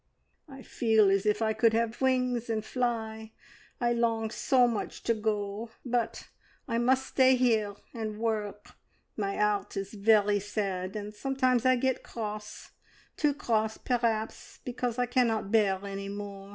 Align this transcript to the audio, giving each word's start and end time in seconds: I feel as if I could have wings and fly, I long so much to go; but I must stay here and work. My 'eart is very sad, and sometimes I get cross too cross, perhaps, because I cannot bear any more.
I 0.49 0.63
feel 0.63 1.11
as 1.11 1.27
if 1.27 1.43
I 1.43 1.53
could 1.53 1.73
have 1.73 2.01
wings 2.01 2.49
and 2.49 2.65
fly, 2.65 3.33
I 3.79 3.93
long 3.93 4.31
so 4.31 4.67
much 4.67 5.03
to 5.03 5.13
go; 5.13 5.69
but 5.85 6.27
I 6.67 6.79
must 6.79 7.05
stay 7.05 7.35
here 7.35 7.75
and 7.93 8.17
work. 8.17 8.69
My 9.15 9.37
'eart 9.37 9.77
is 9.77 9.93
very 9.93 10.39
sad, 10.39 10.95
and 10.95 11.13
sometimes 11.13 11.67
I 11.67 11.75
get 11.75 12.01
cross 12.01 12.71
too 13.15 13.35
cross, 13.35 13.77
perhaps, 13.77 14.57
because 14.65 14.97
I 14.97 15.05
cannot 15.05 15.51
bear 15.51 15.79
any 15.85 16.09
more. 16.09 16.49